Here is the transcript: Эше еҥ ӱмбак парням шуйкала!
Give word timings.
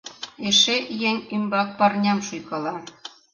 Эше 0.47 0.77
еҥ 1.09 1.15
ӱмбак 1.35 1.69
парням 1.79 2.19
шуйкала! 2.27 2.75